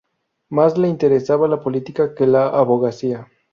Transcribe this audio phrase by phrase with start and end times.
[0.49, 3.27] Más le interesaba la política que la abogacía.